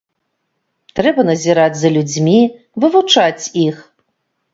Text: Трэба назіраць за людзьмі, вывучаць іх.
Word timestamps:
Трэба 0.99 1.21
назіраць 1.31 1.77
за 1.81 1.91
людзьмі, 1.97 2.33
вывучаць 2.85 3.43
іх. 3.67 3.75